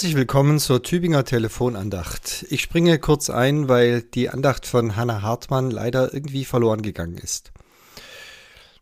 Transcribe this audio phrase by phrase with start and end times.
[0.00, 2.46] Herzlich willkommen zur Tübinger Telefonandacht.
[2.48, 7.52] Ich springe kurz ein, weil die Andacht von Hannah Hartmann leider irgendwie verloren gegangen ist.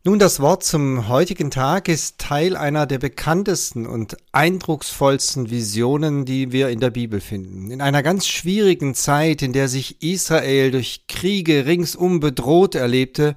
[0.05, 6.53] Nun, das Wort zum heutigen Tag ist Teil einer der bekanntesten und eindrucksvollsten Visionen, die
[6.53, 7.69] wir in der Bibel finden.
[7.69, 13.35] In einer ganz schwierigen Zeit, in der sich Israel durch Kriege ringsum bedroht erlebte,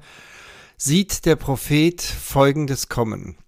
[0.77, 3.39] sieht der Prophet Folgendes kommen.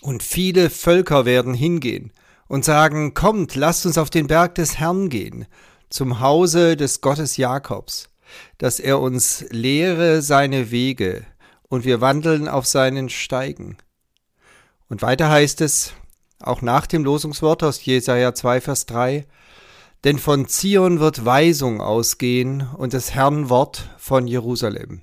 [0.00, 2.10] Und viele Völker werden hingehen
[2.52, 5.46] und sagen, kommt, lasst uns auf den Berg des Herrn gehen,
[5.88, 8.10] zum Hause des Gottes Jakobs,
[8.58, 11.24] dass er uns lehre seine Wege
[11.70, 13.78] und wir wandeln auf seinen Steigen.
[14.90, 15.94] Und weiter heißt es,
[16.40, 19.24] auch nach dem Losungswort aus Jesaja 2, Vers 3,
[20.04, 25.00] denn von Zion wird Weisung ausgehen und des Herrn Wort von Jerusalem.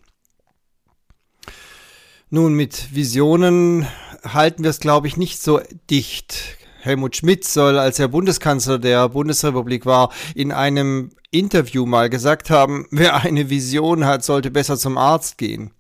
[2.30, 3.88] Nun, mit Visionen
[4.24, 6.59] halten wir es, glaube ich, nicht so dicht.
[6.82, 12.88] Helmut Schmidt soll, als er Bundeskanzler der Bundesrepublik war, in einem Interview mal gesagt haben,
[12.92, 15.72] wer eine Vision hat, sollte besser zum Arzt gehen.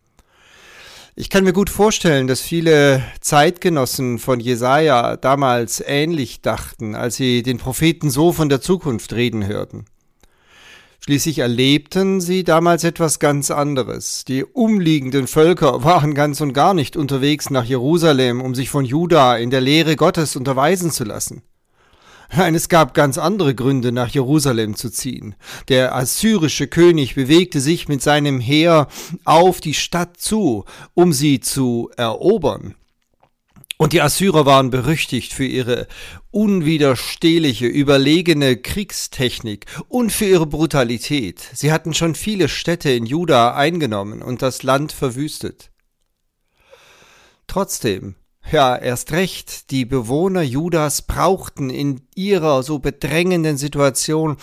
[1.15, 7.43] Ich kann mir gut vorstellen, dass viele Zeitgenossen von Jesaja damals ähnlich dachten, als sie
[7.43, 9.85] den Propheten so von der Zukunft reden hörten.
[11.09, 14.25] Schließlich erlebten sie damals etwas ganz anderes.
[14.25, 19.35] Die umliegenden Völker waren ganz und gar nicht unterwegs nach Jerusalem, um sich von Juda
[19.35, 21.41] in der Lehre Gottes unterweisen zu lassen.
[22.37, 25.33] Nein, es gab ganz andere Gründe, nach Jerusalem zu ziehen.
[25.67, 28.87] Der assyrische König bewegte sich mit seinem Heer
[29.25, 32.75] auf die Stadt zu, um sie zu erobern.
[33.81, 35.87] Und die Assyrer waren berüchtigt für ihre
[36.31, 41.39] unwiderstehliche, überlegene Kriegstechnik und für ihre Brutalität.
[41.53, 45.71] Sie hatten schon viele Städte in Juda eingenommen und das Land verwüstet.
[47.47, 48.15] Trotzdem,
[48.51, 54.35] ja, erst recht, die Bewohner Judas brauchten in ihrer so bedrängenden Situation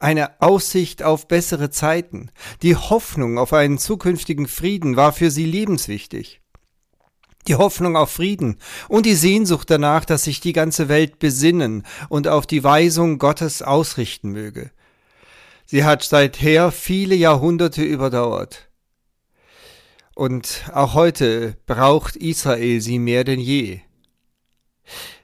[0.00, 2.30] eine Aussicht auf bessere Zeiten.
[2.62, 6.40] Die Hoffnung auf einen zukünftigen Frieden war für sie lebenswichtig
[7.48, 8.56] die Hoffnung auf Frieden
[8.88, 13.62] und die Sehnsucht danach, dass sich die ganze Welt besinnen und auf die Weisung Gottes
[13.62, 14.70] ausrichten möge.
[15.66, 18.68] Sie hat seither viele Jahrhunderte überdauert.
[20.14, 23.80] Und auch heute braucht Israel sie mehr denn je.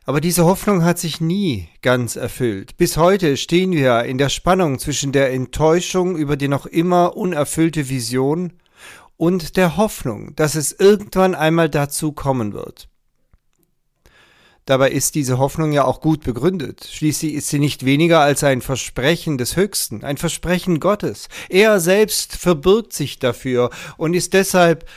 [0.06, 2.76] Aber diese Hoffnung hat sich nie ganz erfüllt.
[2.76, 7.88] Bis heute stehen wir in der Spannung zwischen der Enttäuschung über die noch immer unerfüllte
[7.88, 8.52] Vision
[9.16, 12.88] und der Hoffnung, dass es irgendwann einmal dazu kommen wird.
[14.66, 16.88] Dabei ist diese Hoffnung ja auch gut begründet.
[16.90, 21.28] Schließlich ist sie nicht weniger als ein Versprechen des Höchsten, ein Versprechen Gottes.
[21.50, 24.88] Er selbst verbirgt sich dafür und ist deshalb,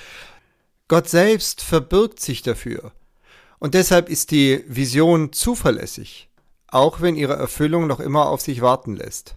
[0.88, 2.94] Gott selbst verbirgt sich dafür.
[3.60, 6.30] Und deshalb ist die Vision zuverlässig,
[6.68, 9.36] auch wenn ihre Erfüllung noch immer auf sich warten lässt.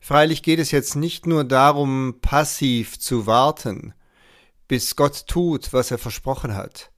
[0.00, 3.94] Freilich geht es jetzt nicht nur darum, passiv zu warten,
[4.68, 6.90] bis Gott tut, was er versprochen hat.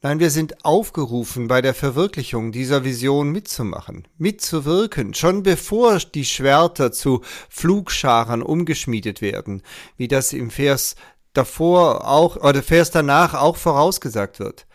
[0.00, 6.92] Nein, wir sind aufgerufen, bei der Verwirklichung dieser Vision mitzumachen, mitzuwirken, schon bevor die Schwerter
[6.92, 9.62] zu Flugscharen umgeschmiedet werden,
[9.96, 10.96] wie das im Vers
[11.32, 14.66] davor auch oder Vers danach auch vorausgesagt wird.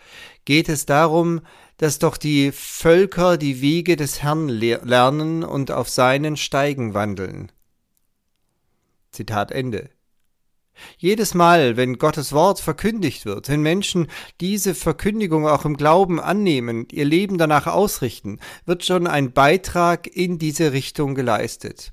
[0.44, 1.40] Geht es darum,
[1.78, 7.50] dass doch die Völker die Wege des Herrn lernen und auf seinen Steigen wandeln.
[9.10, 9.90] Zitat Ende.
[10.96, 14.06] Jedes Mal, wenn Gottes Wort verkündigt wird, wenn Menschen
[14.40, 20.38] diese Verkündigung auch im Glauben annehmen, ihr Leben danach ausrichten, wird schon ein Beitrag in
[20.38, 21.92] diese Richtung geleistet.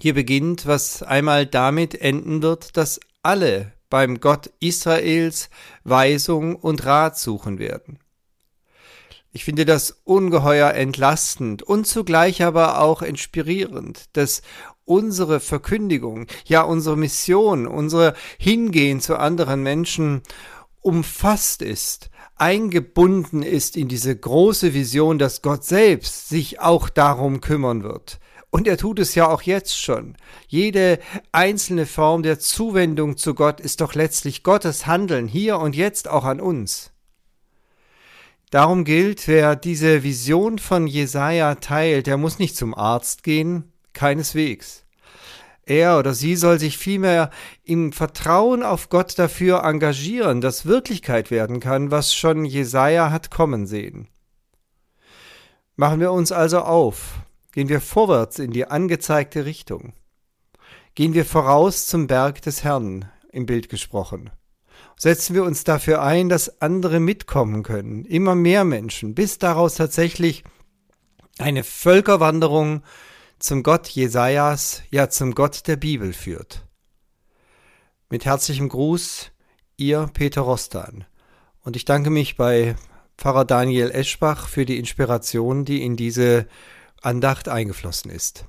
[0.00, 5.50] Hier beginnt, was einmal damit enden wird, dass alle beim Gott Israels
[5.84, 7.98] Weisung und Rat suchen werden.
[9.32, 14.42] Ich finde das ungeheuer entlastend und zugleich aber auch inspirierend, dass
[14.84, 20.22] unsere Verkündigung, ja unsere Mission, unser Hingehen zu anderen Menschen
[20.80, 27.84] umfasst ist, eingebunden ist in diese große Vision, dass Gott selbst sich auch darum kümmern
[27.84, 28.18] wird.
[28.50, 30.16] Und er tut es ja auch jetzt schon.
[30.48, 30.98] Jede
[31.30, 36.24] einzelne Form der Zuwendung zu Gott ist doch letztlich Gottes Handeln hier und jetzt auch
[36.24, 36.90] an uns.
[38.50, 44.84] Darum gilt, wer diese Vision von Jesaja teilt, der muss nicht zum Arzt gehen, keineswegs.
[45.64, 47.30] Er oder sie soll sich vielmehr
[47.62, 53.66] im Vertrauen auf Gott dafür engagieren, dass Wirklichkeit werden kann, was schon Jesaja hat kommen
[53.66, 54.08] sehen.
[55.76, 57.20] Machen wir uns also auf,
[57.52, 59.92] gehen wir vorwärts in die angezeigte Richtung.
[60.96, 64.30] Gehen wir voraus zum Berg des Herrn, im Bild gesprochen
[65.00, 70.44] setzen wir uns dafür ein, dass andere mitkommen können, immer mehr Menschen, bis daraus tatsächlich
[71.38, 72.82] eine Völkerwanderung
[73.38, 76.66] zum Gott Jesajas, ja zum Gott der Bibel führt.
[78.10, 79.30] Mit herzlichem Gruß,
[79.78, 81.06] Ihr Peter Rostan.
[81.62, 82.76] Und ich danke mich bei
[83.16, 86.46] Pfarrer Daniel Eschbach für die Inspiration, die in diese
[87.00, 88.44] Andacht eingeflossen ist.